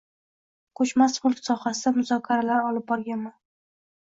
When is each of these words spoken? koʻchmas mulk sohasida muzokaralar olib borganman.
koʻchmas 0.79 1.17
mulk 1.25 1.41
sohasida 1.49 1.93
muzokaralar 1.99 2.67
olib 2.71 2.89
borganman. 2.91 3.37